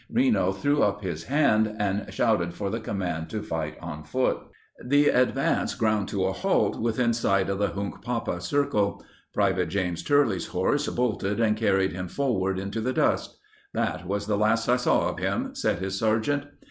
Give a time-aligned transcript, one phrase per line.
[0.09, 4.39] Reno threw up his hand and shouted for the com mand to fight on foot.
[4.83, 9.05] The advance ground to a halt within sight of the Hunkpapa circle.
[9.37, 9.67] Pvt.
[9.67, 13.37] James Turley's horse bolted and carried him forward into the dust.
[13.75, 16.45] "That was the last I saw of him," said his sergeant.